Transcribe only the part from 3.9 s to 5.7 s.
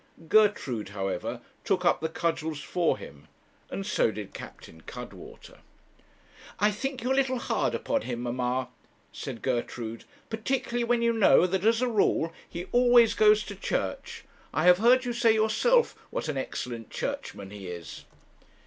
did Captain Cuttwater.